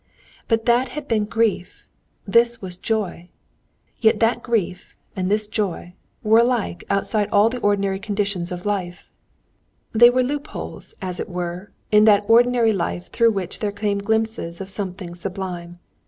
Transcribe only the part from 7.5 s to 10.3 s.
ordinary conditions of life; they were